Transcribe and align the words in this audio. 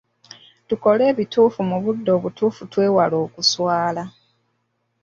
Tukole 0.67 1.03
ebituufu 1.11 1.59
mu 1.69 1.77
budde 1.83 2.09
obutuufu 2.17 2.61
twewale 2.71 3.15
okuswala. 3.25 4.03